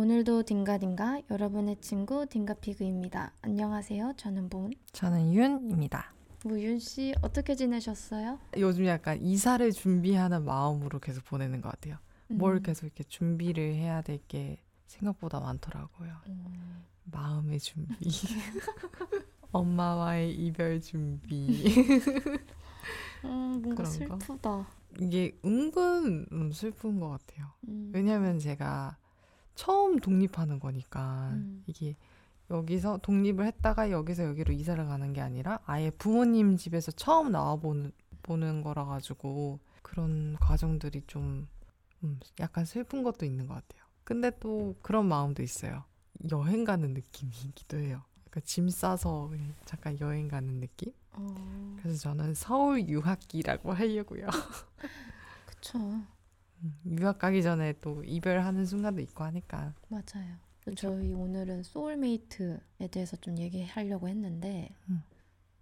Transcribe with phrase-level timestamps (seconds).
[0.00, 3.32] 오늘도 딩가딩가 여러분의 친구 딩가피그입니다.
[3.40, 4.12] 안녕하세요.
[4.18, 4.70] 저는 본.
[4.92, 6.12] 저는 윤입니다.
[6.44, 8.38] 뭐윤 씨 어떻게 지내셨어요?
[8.58, 11.96] 요즘 약간 이사를 준비하는 마음으로 계속 보내는 것 같아요.
[12.30, 12.36] 음.
[12.36, 16.12] 뭘 계속 이렇게 준비를 해야 될 게 생각보다 많더라고요.
[16.26, 16.84] 음.
[17.04, 17.94] 마음의 준비,
[19.50, 21.64] 엄마와의 이별 준비.
[23.24, 23.82] 음, 뭔가?
[23.86, 24.66] 슬프다.
[25.00, 27.46] 이게 은근 음, 슬픈 것 같아요.
[27.66, 27.90] 음.
[27.94, 28.98] 왜냐하면 제가
[29.56, 31.64] 처음 독립하는 거니까 음.
[31.66, 31.96] 이게
[32.50, 37.90] 여기서 독립을 했다가 여기서 여기로 이사를 가는 게 아니라 아예 부모님 집에서 처음 나와 보는
[38.22, 41.48] 보는 거라 가지고 그런 과정들이 좀
[42.04, 43.84] 음, 약간 슬픈 것도 있는 것 같아요.
[44.04, 45.84] 근데 또 그런 마음도 있어요.
[46.30, 48.02] 여행 가는 느낌이기도 해요.
[48.24, 49.30] 그러니까 짐 싸서
[49.64, 50.92] 잠깐 여행 가는 느낌?
[51.12, 54.26] 어, 그래서 저는 서울 유학기라고 하려고요.
[55.46, 55.78] 그쵸.
[56.62, 60.36] 음, 유학 가기 전에 또 이별하는 순간도 있고 하니까 맞아요.
[60.76, 65.02] 저희 오늘은 soulmate에 대해서 좀 얘기하려고 했는데 음.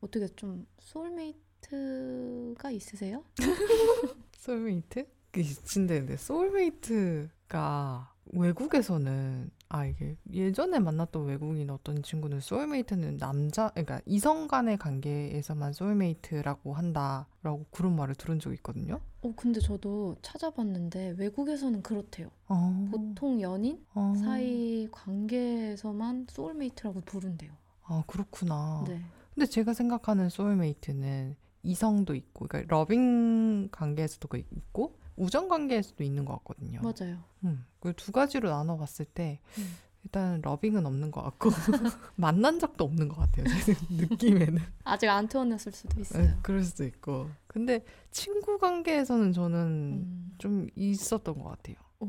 [0.00, 3.22] 어떻게 좀 soulmate가 있으세요?
[4.38, 5.06] 소울메이트?
[5.32, 14.78] 근데 soulmate가 외국에서는 아 이게 예전에 만났던 외국인 어떤 친구는 soulmate는 남자 그러니까 이성 간의
[14.78, 19.00] 관계에서만 soulmate라고 한다라고 그런 말을 들은 적이 있거든요.
[19.22, 22.30] 어 근데 저도 찾아봤는데 외국에서는 그렇대요.
[22.46, 24.14] 어, 보통 연인 어.
[24.16, 27.50] 사이 관계에서만 soulmate라고 부른대요.
[27.82, 28.84] 아 그렇구나.
[28.86, 29.00] 네.
[29.34, 36.34] 근데 제가 생각하는 soulmate는 이성도 있고 그러니까 loving 관계에서도 그 있고 우정 관계에서도 있는 것
[36.38, 36.80] 같거든요.
[36.82, 37.22] 맞아요.
[37.44, 39.76] 음, 그 두 가지로 나눠봤을 때 음.
[40.04, 41.50] 일단 loving은 없는 것 같고
[42.16, 43.46] 만난 적도 없는 것 같아요.
[43.64, 46.38] 제 느낌에는 아직 안 태어났을 수도 네, 있어요.
[46.42, 50.34] 그럴 수도 있고 근데 친구 관계에서는 저는 음.
[50.38, 51.76] 좀 있었던 것 같아요.
[52.00, 52.06] 오.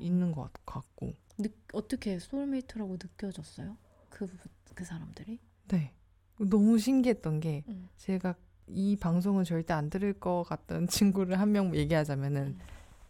[0.00, 3.76] 있는 것 같고 느, 어떻게 soulmate라고 느껴졌어요?
[4.08, 4.28] 그,
[4.74, 5.40] 그 사람들이?
[5.68, 5.92] 네
[6.38, 7.88] 너무 신기했던 게 음.
[7.96, 8.36] 제가
[8.68, 12.58] 이 방송은 절대 안 들을 것 같던 친구를 한 명 얘기하자면은 음.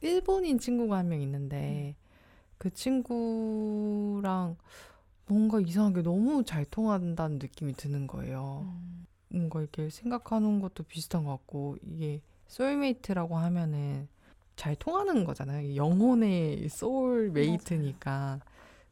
[0.00, 1.94] 일본인 친구가 한 명 있는데
[2.58, 4.56] 그 친구랑
[5.26, 8.66] 뭔가 이상하게 너무 잘 통한다는 느낌이 드는 거예요.
[8.66, 9.06] 음.
[9.28, 14.08] 뭔가 이렇게 생각하는 것도 비슷한 것 같고 이게 soulmate라고 하면은
[14.56, 15.74] 잘 통하는 거잖아요.
[15.74, 18.40] 영혼의 soulmate니까.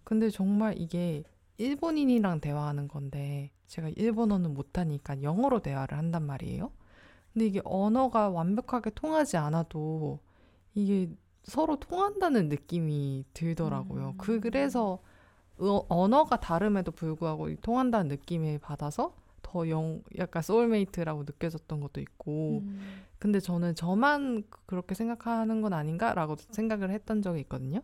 [0.04, 1.22] 근데 정말 이게
[1.60, 6.72] 일본인이랑 대화하는 건데 제가 일본어는 못하니까 영어로 대화를 한단 말이에요.
[7.32, 10.19] 근데 이게 언어가 완벽하게 통하지 않아도
[10.75, 11.10] 이게
[11.44, 14.09] 서로 통한다는 느낌이 들더라고요.
[14.10, 14.19] 음.
[14.19, 14.98] 그 그래서
[15.59, 22.60] 어- 언어가 다름에도 불구하고 이 통한다는 느낌을 받아서 더 영, 약간 soulmate라고 느껴졌던 것도 있고,
[22.65, 23.03] 음.
[23.19, 27.81] 근데 저는 저만 그- 그렇게 생각하는 건 아닌가라고 생각을 했던 적이 있거든요.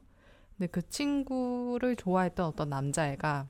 [0.56, 3.48] 근데 그 친구를 좋아했던 어떤 남자애가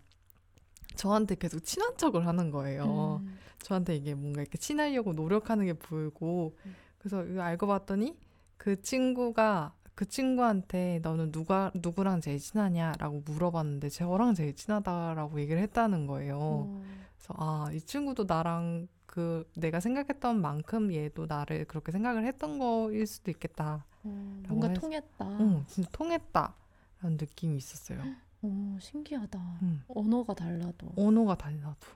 [0.96, 3.20] 저한테 계속 친한 척을 하는 거예요.
[3.24, 3.38] 음.
[3.62, 6.74] 저한테 이게 뭔가 이렇게 친하려고 노력하는 게 보이고, 음.
[6.98, 8.16] 그래서 알고 봤더니
[8.56, 16.06] 그 친구가 그 친구한테 너는 누가 누구랑 제일 친하냐라고 물어봤는데 저랑 제일 친하다라고 얘기를 했다는
[16.06, 16.38] 거예요.
[16.38, 16.82] 어.
[17.16, 23.06] 그래서 아, 이 친구도 나랑 그 내가 생각했던 만큼 얘도 나를 그렇게 생각을 했던 거일
[23.06, 23.86] 수도 있겠다.
[24.04, 25.24] 어, 뭔가 해서- 통했다.
[25.40, 28.02] 응, 진짜 통했다라는 느낌이 있었어요.
[28.42, 29.58] 어, 신기하다.
[29.62, 29.82] 응.
[29.88, 30.92] 언어가 달라도.
[30.96, 31.88] 언어가 달라도.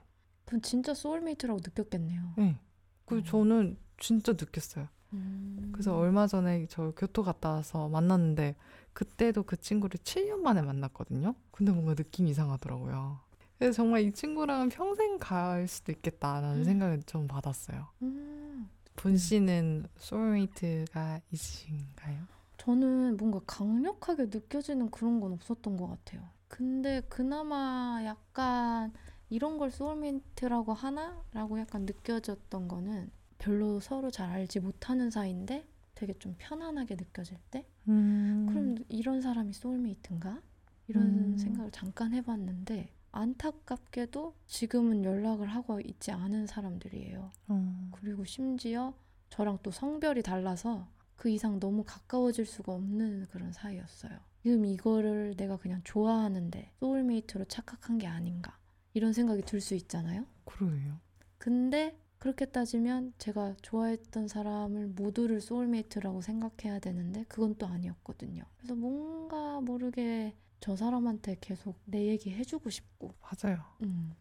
[0.45, 2.33] 그럼 진짜 soulmate라고 느꼈겠네요.
[2.37, 2.59] 네.
[3.05, 3.23] 그 어.
[3.23, 4.87] 저는 진짜 느꼈어요.
[5.13, 5.69] 음.
[5.73, 8.55] 그래서 얼마 전에 저 교토 갔다 와서 만났는데
[8.93, 11.35] 그때도 그 친구를 7년 만에 만났거든요.
[11.51, 13.19] 근데 뭔가 느낌이 이상하더라고요.
[13.57, 16.63] 그래서 정말 이 친구랑은 평생 갈 수도 있겠다라는 음.
[16.63, 17.87] 생각을 좀 받았어요.
[18.01, 18.69] 음.
[18.95, 22.23] 본 씨는 소울메이트가 있으신가요?
[22.61, 26.29] 저는 뭔가 강력하게 느껴지는 그런 건 없었던 것 같아요.
[26.47, 28.93] 근데 그나마 약간
[29.31, 31.23] 이런 걸 soulmate라고 하나?
[31.33, 37.65] 라고 약간 느껴졌던 거는 별로 서로 잘 알지 못하는 사이인데 되게 좀 편안하게 느껴질 때?
[37.87, 38.45] 음.
[38.47, 40.39] 그럼 이런 사람이 soulmate인가?
[40.87, 41.37] 이런 음.
[41.39, 47.31] 생각을 잠깐 해봤는데 안타깝게도 지금은 연락을 하고 있지 않은 사람들이에요.
[47.47, 47.89] 어.
[47.93, 48.93] 그리고 심지어
[49.31, 50.87] 저랑 또 성별이 달라서
[51.21, 54.17] 그 이상 너무 가까워질 수가 없는 그런 사이였어요.
[54.41, 58.57] 지금 이거를 내가 그냥 좋아하는데 soulmate로 착각한 게 아닌가
[58.95, 60.25] 이런 생각이 들 수 있잖아요.
[60.45, 60.97] 그러게요.
[61.37, 68.43] 근데 그렇게 따지면 제가 좋아했던 사람을 모두를 soulmate라고 생각해야 되는데 그건 또 아니었거든요.
[68.57, 73.63] 그래서 뭔가 모르게 저 사람한테 계속 내 얘기 해주고 싶고 맞아요.
[73.83, 74.15] 음,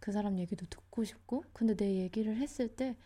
[0.00, 2.96] 그 사람 얘기도 듣고 싶고 근데 내 얘기를 했을 때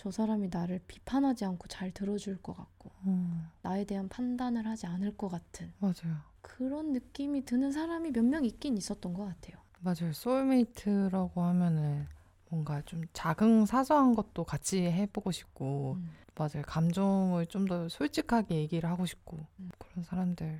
[0.00, 5.14] 저 사람이 나를 비판하지 않고 잘 들어줄 것 같고 음, 나에 대한 판단을 하지 않을
[5.18, 6.16] 것 같은 맞아요.
[6.40, 9.58] 그런 느낌이 드는 사람이 몇 명 있긴 있었던 것 같아요.
[9.80, 10.10] 맞아요.
[10.14, 12.06] soulmate라고 하면은
[12.48, 16.10] 뭔가 좀 작은 사소한 것도 같이 해보고 싶고, 음.
[16.34, 16.62] 맞아요.
[16.66, 19.70] 감정을 좀 더 솔직하게 얘기를 하고 싶고, 음.
[19.78, 20.58] 그런 사람들이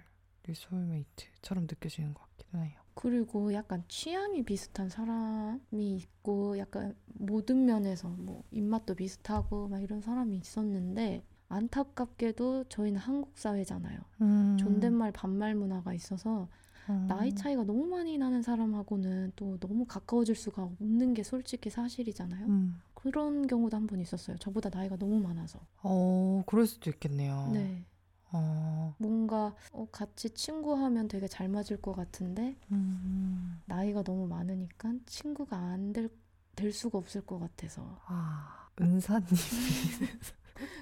[0.55, 2.80] soulmate처럼 느껴지는 것 같기도 해요.
[3.01, 10.37] 그리고 약간 취향이 비슷한 사람이 있고 약간 모든 면에서 뭐 입맛도 비슷하고 막 이런 사람이
[10.37, 13.99] 있었는데 안타깝게도 저희는 한국 사회잖아요.
[14.21, 16.49] 음, 존댓말 반말 문화가 있어서
[16.91, 22.47] 음, 나이 차이가 너무 많이 나는 사람하고는 또 너무 가까워질 수가 없는 게 솔직히 사실이잖아요.
[22.49, 22.83] 음.
[22.95, 24.37] 그런 경우도 한 번 있었어요.
[24.37, 25.59] 저보다 나이가 너무 많아서.
[25.83, 27.51] 어, 그럴 수도 있겠네요.
[27.55, 27.87] 네.
[28.33, 35.57] 어, 뭔가 어, 같이 친구하면 되게 잘 맞을 것 같은데 음, 나이가 너무 많으니까 친구가
[35.57, 36.11] 안 될,
[36.57, 37.99] 될 수가 없을 것 같아서.
[38.07, 39.29] 아, 은사님.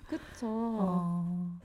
[0.06, 0.46] 그쵸.
[0.78, 1.60] 어,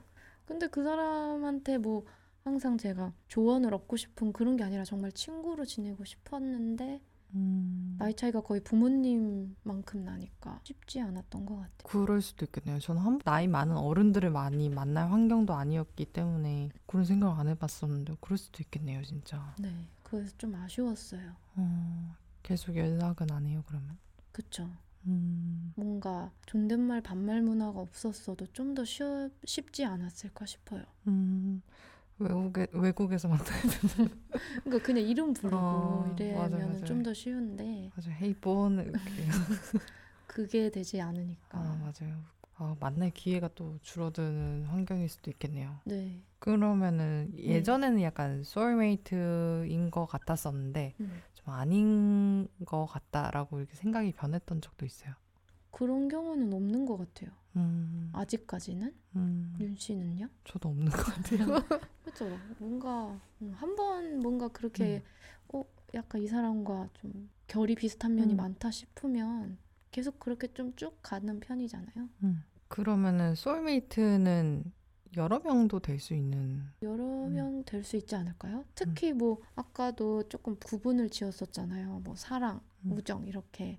[0.46, 2.04] 근데 그 사람한테 뭐
[2.44, 7.00] 항상 제가 조언을 얻고 싶은 그런 게 아니라 정말 친구로 지내고 싶었는데
[7.34, 11.72] 음, 나이 차이가 거의 부모님만큼 나니까 쉽지 않았던 것 같아요.
[11.82, 12.78] 그럴 수도 있겠네요.
[12.78, 18.38] 저는 한, 나이 많은 어른들을 많이 만날 환경도 아니었기 때문에 그런 생각을 안 해봤었는데 그럴
[18.38, 19.54] 수도 있겠네요, 진짜.
[19.58, 19.88] 네.
[20.02, 21.32] 그래서 좀 아쉬웠어요.
[21.56, 23.98] 어, 계속 연락은 안 해요, 그러면?
[24.32, 24.68] 그쵸.
[25.06, 28.84] 음, 뭔가 존댓말 반말 문화가 없었어도 좀 더
[29.44, 30.82] 쉽지 않았을까 싶어요.
[31.08, 31.62] 음,
[32.18, 34.22] 외국에, 외국에서 만나야 되는.
[34.64, 36.84] 그러니까 그냥 이름 부르고 어, 맞아.
[36.84, 39.00] 좀더 쉬운데 맞아, Hey 본 이렇게.
[40.26, 41.58] 그게 되지 않으니까.
[41.58, 42.22] 아, 맞아요.
[42.56, 45.80] 아, 만날 기회가 또 줄어드는 환경일 수도 있겠네요.
[45.84, 46.22] 네.
[46.38, 51.22] 그러면은 예전에는 약간 soulmate인 것 같았었는데 음.
[51.34, 55.14] 좀 아닌 것 같다라고 이렇게 생각이 변했던 적도 있어요.
[55.74, 57.30] 그런 경우는 없는 것 같아요.
[57.56, 60.28] 음, 아직까지는 음, 윤 씨는요?
[60.44, 61.46] 저도 없는 것 같아요.
[62.04, 62.38] 그렇죠.
[62.58, 63.18] 뭔가
[63.54, 65.02] 한 번 뭔가 그렇게
[65.52, 68.36] 어 약간 이 사람과 좀 결이 비슷한 면이 음.
[68.36, 69.58] 많다 싶으면
[69.90, 72.08] 계속 그렇게 좀 쭉 가는 편이잖아요.
[72.22, 72.42] 음.
[72.68, 74.72] 그러면은 소울메이트는
[75.16, 76.62] 여러 명도 될 수 있는.
[76.82, 77.34] 여러 음.
[77.34, 78.64] 명될 수 있지 않을까요?
[78.74, 82.00] 특히 뭐 아까도 조금 구분을 지었었잖아요.
[82.04, 82.92] 뭐 사랑, 음.
[82.92, 83.78] 우정 이렇게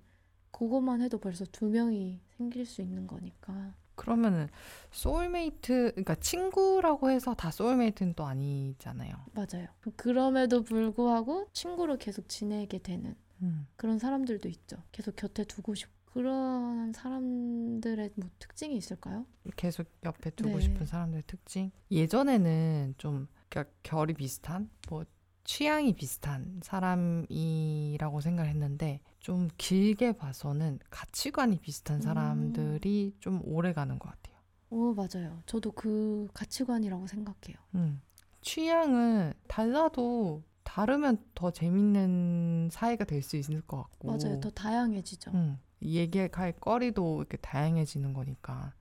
[0.56, 3.74] 그것만 해도 벌써 두 명이 생길 수 있는 거니까.
[3.94, 4.48] 그러면은
[4.90, 9.14] 소울메이트, 그러니까 친구라고 해서 다 soulmate는 또 아니잖아요.
[9.32, 9.68] 맞아요.
[9.96, 13.66] 그럼에도 불구하고 친구로 계속 지내게 되는 음.
[13.76, 14.82] 그런 사람들도 있죠.
[14.92, 19.26] 계속 곁에 두고 싶고 그런 사람들의 뭐 특징이 있을까요?
[19.56, 20.60] 계속 옆에 두고 네.
[20.60, 21.70] 싶은 사람들의 특징.
[21.90, 25.04] 예전에는 좀 그러니까 결이 비슷한, 뭐
[25.44, 32.00] 취향이 비슷한 사람이라고 생각을 했는데 좀 길게 봐서는 가치관이 비슷한 음.
[32.00, 34.36] 사람들이 좀 오래 가는 것 같아요.
[34.70, 35.42] 오, 맞아요.
[35.46, 37.56] 저도 그 가치관이라고 생각해요.
[37.74, 38.00] 음.
[38.40, 44.06] 취향은 달라도 다르면 더 재밌는 사이가 될 수 있을 것 같고.
[44.16, 44.38] 맞아요.
[44.38, 45.32] 더 다양해지죠.
[45.32, 48.74] 음, 얘기할 거리도 이렇게 다양해지는 거니까.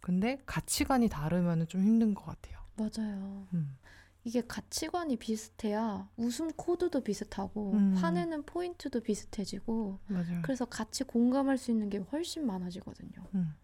[0.00, 2.60] 근데 가치관이 다르면 좀 힘든 것 같아요.
[2.76, 3.48] 맞아요.
[3.54, 3.76] 음.
[4.24, 7.94] 이게 가치관이 비슷해야 웃음 코드도 비슷하고 음.
[7.94, 10.42] 화내는 포인트도 비슷해지고 맞아요.
[10.42, 13.26] 그래서 같이 공감할 수 있는 게 훨씬 많아지거든요.
[13.34, 13.54] 음.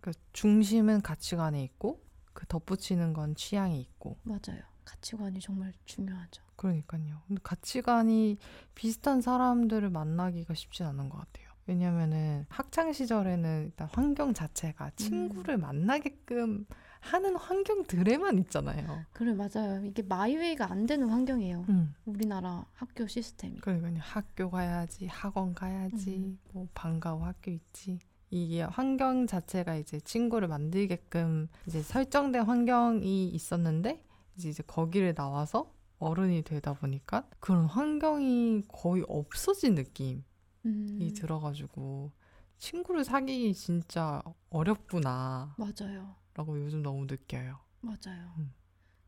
[0.00, 2.02] 그러니까 중심은 가치관에 있고
[2.32, 4.18] 그 덧붙이는 건 취향에 있고.
[4.24, 4.62] 맞아요.
[4.84, 6.42] 가치관이 정말 중요하죠.
[6.56, 7.22] 그러니까요.
[7.26, 8.36] 근데 가치관이
[8.74, 11.48] 비슷한 사람들을 만나기가 쉽진 않은 것 같아요.
[11.66, 16.66] 왜냐면은 학창 시절에는 일단 환경 자체가 친구를 만나게끔
[17.04, 19.04] 하는 환경들에만 있잖아요.
[19.12, 19.84] 그래 맞아요.
[19.84, 21.66] 이게 마이웨이가 안 되는 환경이에요.
[21.68, 21.94] 음.
[22.06, 23.60] 우리나라 학교 시스템이.
[23.60, 23.98] 그러니까요.
[24.00, 26.38] 학교 가야지, 학원 가야지, 음.
[26.52, 27.98] 뭐 방과 후 학교 있지.
[28.30, 34.02] 이게 환경 자체가 이제 친구를 만들게끔 이제 설정된 환경이 있었는데
[34.36, 40.24] 이제 이제 거기를 나와서 어른이 되다 보니까 그런 환경이 거의 없어진 느낌이
[40.64, 42.10] 음, 들어가지고
[42.58, 46.23] 친구를 사귀기 진짜 어렵구나라고 맞아요.
[46.38, 47.58] 요즘 너무 느껴요.
[47.80, 48.32] 맞아요.
[48.38, 48.52] 음.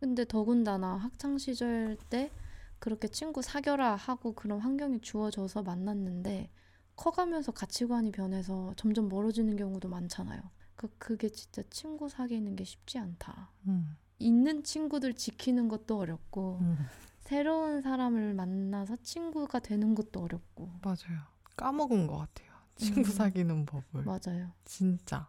[0.01, 2.31] 근데 더군다나 학창 시절 때
[2.79, 6.51] 그렇게 친구 사겨라 하고 그런 환경이 주어져서 만났는데
[6.95, 10.41] 커가면서 가치관이 변해서 점점 멀어지는 경우도 많잖아요.
[10.77, 13.51] 그 그게 진짜 친구 사귀는 게 쉽지 않다.
[13.67, 16.87] 음, 있는 친구들 지키는 것도 어렵고 음,
[17.21, 21.23] 새로운 사람을 만나서 친구가 되는 것도 어렵고 맞아요.
[21.57, 22.53] 까먹은 것 같아요.
[22.77, 23.05] 친구 음.
[23.05, 24.05] 사귀는 법을.
[24.05, 24.53] 맞아요.
[24.65, 25.29] 진짜.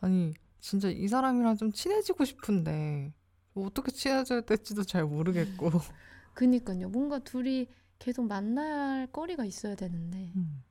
[0.00, 3.12] 아니, 진짜 이 사람이랑 좀 친해지고 싶은데,
[3.52, 5.68] 뭐 어떻게 친해져야 될지도 잘 모르겠고.
[6.32, 6.88] 그니까요.
[6.88, 7.68] 뭔가 둘이
[7.98, 10.64] 계속 만나야 할 거리가 있어야 되는데 음,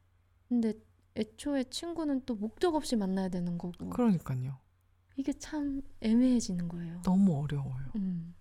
[0.50, 0.73] 근데
[1.15, 4.57] 애초에 친구는 또 목적 없이 만나야 되는 거고 그러니까요.
[5.15, 7.01] 이게 참 애매해지는 거예요.
[7.03, 7.91] 너무 어려워요.
[7.95, 8.33] 음,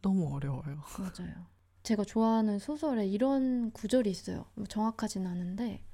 [0.00, 0.82] 너무 어려워요.
[0.98, 1.46] 맞아요.
[1.82, 4.46] 제가 좋아하는 소설에 이런 구절이 있어요.
[4.54, 5.84] 뭐 정확하진 않은데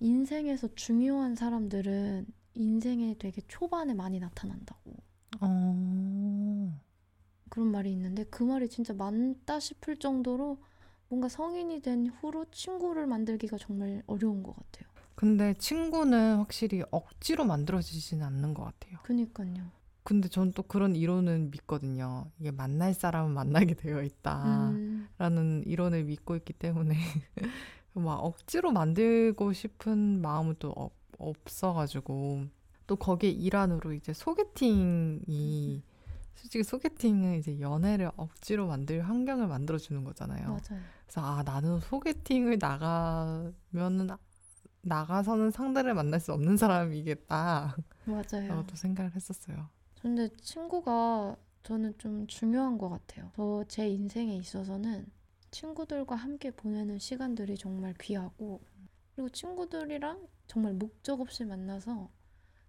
[0.00, 4.94] 인생에서 중요한 사람들은 인생의 되게 초반에 많이 나타난다고
[5.40, 6.80] 어.
[7.48, 10.58] 그런 말이 있는데 그 말이 진짜 맞다 싶을 정도로
[11.08, 14.88] 뭔가 성인이 된 후로 친구를 만들기가 정말 어려운 것 같아요.
[15.14, 18.98] 근데 친구는 확실히 억지로 만들어지지는 않는 것 같아요.
[19.04, 19.70] 그니까요.
[20.02, 22.30] 근데 전또 그런 이론은 믿거든요.
[22.38, 24.76] 이게 만날 사람은 만나게 되어 있다라는
[25.18, 26.94] 음, 이론을 믿고 있기 때문에
[27.94, 32.44] 막 억지로 만들고 싶은 마음은 또 없, 없어가지고
[32.86, 35.82] 또 거기에 일환으로 이제 소개팅이
[36.34, 40.46] 솔직히 소개팅은 이제 연애를 억지로 만들 환경을 만들어주는 거잖아요.
[40.48, 40.82] 맞아요.
[41.06, 44.08] 그래서 아 나는 소개팅을 나가면은
[44.82, 48.64] 나가서는 상대를 만날 수 없는 사람이겠다라고 맞아요.
[48.66, 49.68] 또 생각을 했었어요.
[50.02, 53.30] 근데 친구가 저는 좀 중요한 것 같아요.
[53.36, 55.06] 저 제 인생에 있어서는
[55.50, 58.60] 친구들과 함께 보내는 시간들이 정말 귀하고
[59.14, 62.10] 그리고 친구들이랑 정말 목적 없이 만나서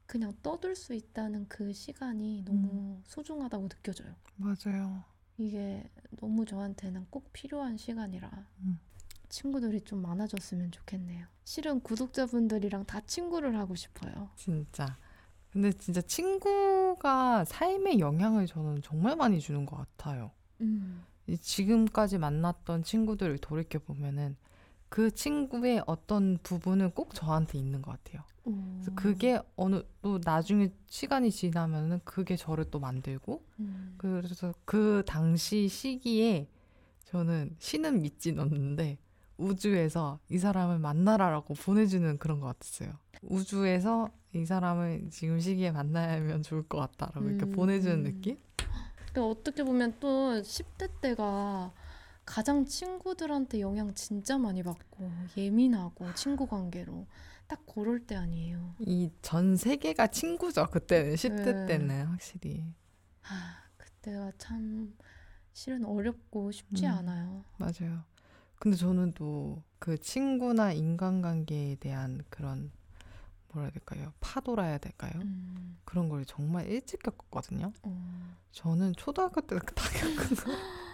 [0.06, 4.16] 그냥 떠들 수 있다는 그 시간이 너무 소중하다고 느껴져요.
[4.38, 5.04] 맞아요.
[5.38, 8.30] 이게 너무 저한테는 꼭 필요한 시간이라
[8.62, 8.80] 음.
[9.30, 11.28] 친구들이 좀 많아졌으면 좋겠네요.
[11.44, 14.30] 실은 구독자분들이랑 다 친구를 하고 싶어요.
[14.36, 14.98] 진짜.
[15.52, 20.32] 근데 진짜 친구가 삶에 영향을 저는 정말 많이 주는 것 같아요.
[20.62, 24.36] 음, 이 지금까지 만났던 친구들을 돌이켜 보면은
[24.90, 28.24] 그 친구의 어떤 부분은 꼭 저한테 있는 것 같아요.
[28.44, 35.04] 그래서 오, 그게 어느 또 나중에 시간이 지나면은 그게 저를 또 만들고 음, 그래서 그
[35.06, 36.48] 당시 시기에
[37.06, 39.00] 저는 신은 믿진 않는데
[39.38, 42.94] 우주에서 이 사람을 만나라라고 보내주는 그런 것 같았어요.
[43.24, 47.52] 우주에서 이 사람을 지금 시기에 만나면 좋을 것 같다라고 이렇게 음.
[47.52, 48.38] 보내주는 느낌?
[49.06, 51.74] 근데 어떻게 보면 또 10대 때가
[52.26, 57.08] 가장 친구들한테 영향 진짜 많이 받고 예민하고 친구 관계로
[57.48, 58.76] 딱 그럴 때 아니에요.
[58.80, 60.66] 이 전 세계가 친구죠.
[60.72, 61.66] 그때는 10대 네.
[61.66, 62.66] 때는 확실히
[63.24, 64.96] 아, 그때가 참
[65.54, 66.92] 실은 어렵고 쉽지 음.
[66.92, 67.44] 않아요.
[67.58, 68.04] 맞아요.
[68.60, 72.72] 근데 저는 또 그 친구나 인간관계에 대한 그런
[73.50, 74.14] 뭐라 해야 될까요?
[74.20, 75.12] 파도라 해야 될까요?
[75.18, 77.72] 음, 그런 걸 정말 일찍 겪었거든요.
[77.84, 80.16] 어, 저는 초등학교 때 다 겪은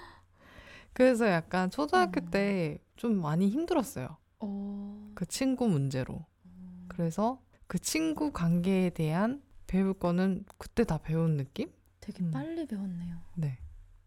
[0.93, 2.29] 그래서 약간 초등학교 음.
[2.31, 4.17] 때좀 많이 힘들었어요.
[4.39, 6.25] 어, 그 친구 문제로.
[6.43, 11.71] 어, 그래서 그 친구 관계에 대한 배울 거는 그때 다 배운 느낌?
[12.00, 12.31] 되게 음.
[12.31, 13.17] 빨리 배웠네요.
[13.36, 13.57] 네.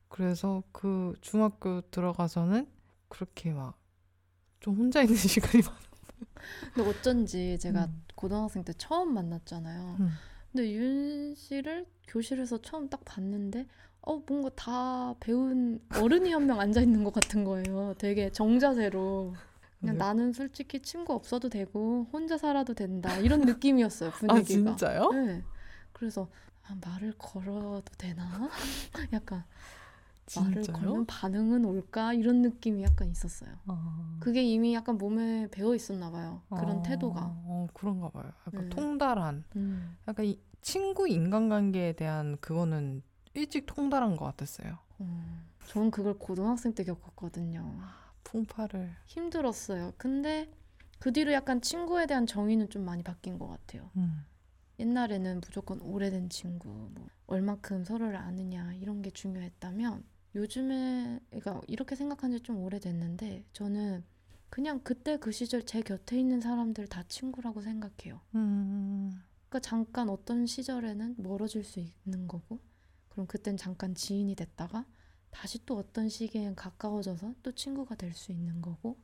[0.08, 2.68] 그래서 그 중학교 들어가서는
[3.08, 3.84] 그렇게 막
[4.64, 5.78] 좀 혼자 있는 시간이 많아.
[6.72, 8.02] 근데 어쩐지 제가 음.
[8.14, 9.96] 고등학생 때 처음 만났잖아요.
[10.00, 10.08] 음.
[10.50, 13.66] 근데 윤 씨를 교실에서 처음 딱 봤는데
[14.06, 17.94] 어 뭔가 다 배운 어른이 한 명 앉아 있는 것 같은 거예요.
[17.98, 19.34] 되게 정자세로
[19.80, 19.98] 그냥 네.
[19.98, 24.76] 나는 솔직히 친구 없어도 되고 혼자 살아도 된다 이런 느낌이었어요 아 분위기가.
[24.76, 25.10] 진짜요?
[25.12, 25.42] 네.
[25.92, 26.28] 그래서
[26.66, 28.48] 아, 말을 걸어도 되나?
[29.12, 29.44] 약간
[30.36, 30.76] 말을 진짜요?
[30.78, 33.50] 걸면 반응은 올까 이런 느낌이 약간 있었어요.
[33.66, 34.16] 아.
[34.20, 36.40] 그게 이미 약간 몸에 배어 있었나 봐요.
[36.48, 37.20] 그런 아, 태도가.
[37.22, 38.32] 어 그런가 봐요.
[38.46, 38.68] 약간 네.
[38.70, 39.44] 통달한.
[39.56, 39.96] 음.
[40.08, 43.02] 약간 이 친구 인간관계에 대한 그거는
[43.34, 44.78] 일찍 통달한 것 같았어요.
[44.98, 47.78] 어, 저는 그걸 고등학생 때 겪었거든요.
[48.24, 48.90] 풍파를.
[49.06, 49.92] 힘들었어요.
[49.98, 50.50] 근데
[50.98, 53.90] 그 뒤로 약간 친구에 대한 정의는 좀 많이 바뀐 것 같아요.
[53.96, 54.24] 음.
[54.78, 60.02] 옛날에는 무조건 오래된 친구, 뭐 얼마큼 서로를 아느냐 이런 게 중요했다면
[60.34, 64.04] 요즘에 그러니까 이렇게 생각한 지 좀 오래됐는데 저는
[64.50, 68.20] 그냥 그때 그 시절 제 곁에 있는 사람들 다 친구라고 생각해요.
[68.34, 69.20] 음.
[69.48, 72.58] 그러니까 잠깐 어떤 시절에는 멀어질 수 있는 거고
[73.14, 74.84] 그럼 그땐 잠깐 지인이 됐다가
[75.30, 78.98] 다시 또 어떤 시기엔 가까워져서 또 친구가 될 수 있는 거고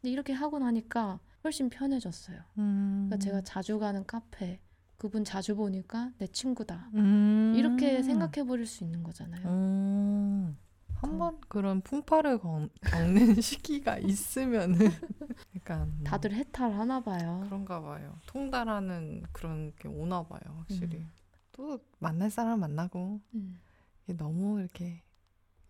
[0.00, 2.38] 근데 이렇게 하고 나니까 훨씬 편해졌어요.
[2.58, 3.06] 음.
[3.08, 4.60] 그러니까 제가 자주 가는 카페
[4.96, 7.54] 그분 자주 보니까 내 친구다 음.
[7.56, 9.46] 이렇게 생각해 버릴 수 있는 거잖아요.
[9.48, 10.56] 음.
[10.88, 14.78] 그- 한번 그런 풍파를 겪- 겪는 시기가 있으면은
[15.56, 17.42] 약간 뭐 다들 해탈하나 봐요.
[17.44, 18.18] 그런가 봐요.
[18.26, 20.98] 통달하는 그런 게 오나 봐요, 확실히.
[20.98, 21.10] 음.
[21.54, 23.60] 또 만날 사람 만나고 음,
[24.06, 25.02] 너무 이렇게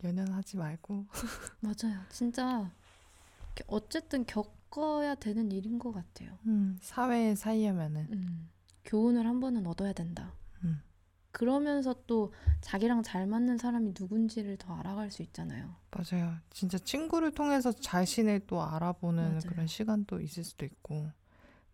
[0.03, 1.07] 연연하지 말고
[1.61, 2.01] 맞아요.
[2.11, 2.71] 진짜
[3.67, 6.37] 어쨌든 겪어야 되는 일인 것 같아요.
[6.47, 8.51] 음, 사회에 사이하면은 음,
[8.85, 10.35] 교훈을 한 번은 얻어야 된다.
[10.65, 10.83] 음.
[11.31, 15.77] 그러면서 또 자기랑 잘 맞는 사람이 누군지를 더 알아갈 수 있잖아요.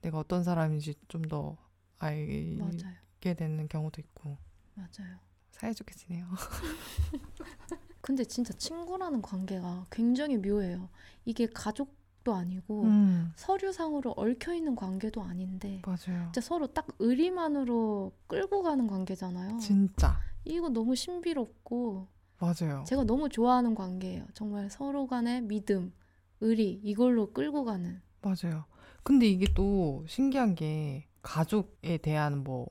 [0.03, 1.57] 내가 어떤 사람인지 좀 더
[1.99, 2.97] 알게 맞아요.
[3.21, 4.37] 되는 경우도 있고
[4.75, 5.17] 맞아요.
[5.51, 6.27] 사이좋게 지내요.
[8.01, 10.89] 근데 진짜 친구라는 관계가 굉장히 묘해요.
[11.25, 16.25] 이게 가족도 아니고 음, 서류상으로 얽혀 있는 관계도 아닌데 맞아요.
[16.33, 19.59] 진짜 서로 딱 의리만으로 끌고 가는 관계잖아요.
[19.59, 22.09] 진짜 이거 너무 신비롭고
[22.39, 22.85] 맞아요.
[22.87, 24.27] 제가 너무 좋아하는 관계예요.
[24.33, 25.93] 정말 서로 간의 믿음,
[26.41, 28.01] 의리 이걸로 끌고 가는.
[28.23, 28.65] 맞아요.
[29.03, 32.67] 근데 이게 또 신기한 게 가족에 대한 뭐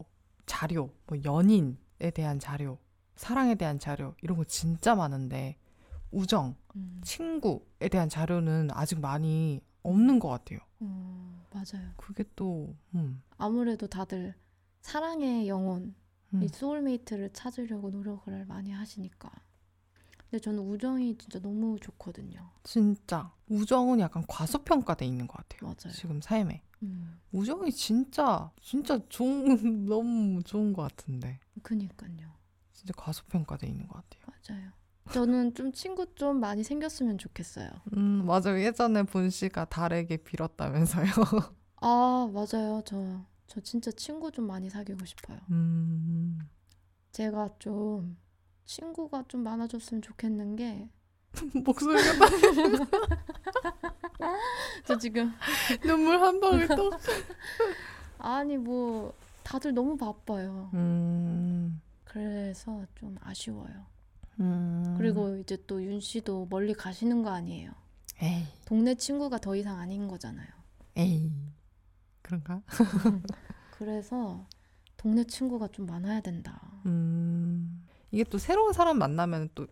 [0.50, 2.80] 자료, 뭐 연인에 대한 자료,
[3.16, 5.58] 사랑에 대한 자료 이런 거 진짜 많은데
[6.12, 10.58] 우정, 음, 친구에 대한 자료는 아직 많이 없는 것 같아요.
[10.80, 11.92] 어, 맞아요.
[11.98, 14.34] 그게 또 음, 아무래도 다들
[14.82, 15.94] 사랑의 영혼,
[16.34, 19.30] 음, 이 소울메이트를 찾으려고 노력을 많이 하시니까.
[20.18, 22.50] 근데 저는 우정이 진짜 너무 좋거든요.
[22.64, 25.68] 진짜 우정은 약간 과소평가돼 있는 것 같아요.
[25.68, 25.94] 맞아요.
[25.96, 29.46] 지금 삶에 음, 우정이 진짜 진짜 좋은
[29.86, 32.30] 너무 좋은 것 같은데 그니까요.
[32.74, 34.24] 진짜 과소평가돼 있는 것 같아요.
[34.58, 34.72] 맞아요.
[35.12, 37.70] 저는 좀 친구 좀 많이 생겼으면 좋겠어요.
[37.98, 38.60] 음 맞아요.
[38.62, 41.08] 예전에 본 씨가 달에게 빌었다면서요.
[41.82, 42.82] 아, 맞아요.
[42.86, 45.40] 저, 저 진짜 친구 좀 많이 사귀고 싶어요.
[45.52, 46.40] 음
[47.12, 48.18] 제가 좀
[48.66, 50.90] 친구가 좀 많아졌으면 좋겠는 게,
[51.66, 52.12] 목소리가
[54.86, 55.32] 저 지금,
[55.84, 56.92] 눈물 한 방울 또.
[58.20, 60.70] 아니, 뭐, 다들 너무 바빠요.
[60.74, 63.86] 음, 그래서 좀 아쉬워요.
[64.40, 64.96] 음.
[64.98, 67.72] 그리고 이제 또 윤 씨도 멀리 가시는 거 아니에요.
[68.22, 70.48] 에이 동네 친구가 더 이상 아닌 거잖아요.
[70.96, 71.32] 에이
[72.22, 72.62] 그런가?
[73.72, 74.46] 그래서
[74.98, 76.62] 동네 친구가 좀 많아야 된다.
[76.86, 79.68] 음 이게 또 새로운 사람 만나면 또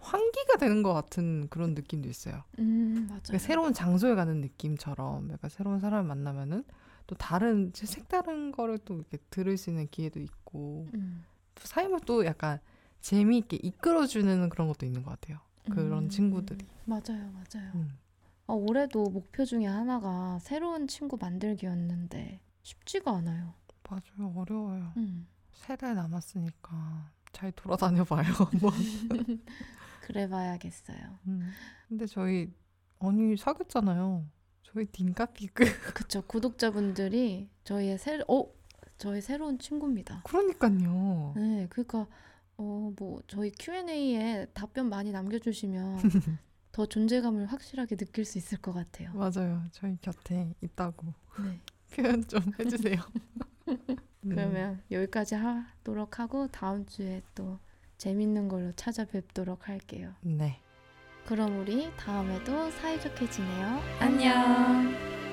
[0.00, 2.42] 환기가 되는 것 같은 그런 느낌도 있어요.
[2.58, 3.20] 음, 맞아요.
[3.24, 6.64] 그러니까 새로운 장소에 가는 느낌처럼 약간 새로운 사람을 만나면은
[7.06, 11.24] 또 다른 색다른 거를 또 이렇게 들을 수 있는 기회도 있고 음,
[11.54, 12.60] 또 삶을 또 약간
[13.00, 15.38] 재미있게 이끌어주는 그런 것도 있는 것 같아요.
[15.70, 16.66] 그런 음, 친구들이.
[16.84, 17.70] 맞아요, 맞아요.
[17.74, 17.98] 음.
[18.46, 23.54] 아, 올해도 목표 중에 하나가 새로운 친구 만들기였는데 쉽지가 않아요.
[23.88, 24.32] 맞아요.
[24.36, 24.92] 어려워요.
[24.96, 28.24] 음, 세달 남았으니까 잘 돌아다녀 봐요.
[28.60, 28.70] 뭐.
[30.04, 30.98] 그래봐야겠어요.
[31.28, 31.50] 음.
[31.88, 32.52] 근데 저희
[32.98, 34.26] 언니 사귀었잖아요.
[34.62, 35.64] 저희 딘카피그.
[35.94, 38.44] 그쵸, 구독자분들이 저희의 새, 어,
[38.98, 40.22] 저희 새로운 친구입니다.
[40.24, 41.32] 그러니까요.
[41.36, 42.06] 네, 그러니까
[42.56, 45.98] 어, 뭐 저희 Q&A에 답변 많이 남겨주시면
[46.72, 49.12] 더 존재감을 확실하게 느낄 수 있을 것 같아요.
[49.14, 49.62] 맞아요.
[49.72, 51.60] 저희 곁에 있다고 네.
[51.94, 52.96] 표현 좀 해주세요.
[53.68, 53.96] 음.
[54.28, 57.58] 그러면 여기까지 하도록 하고 다음 주에 또
[58.04, 60.12] 재밌는 걸로 찾아뵙도록 할게요.
[60.20, 60.60] 네.
[61.24, 63.80] 그럼 우리 다음에도 사이좋게 지내요.
[63.98, 65.23] 안녕.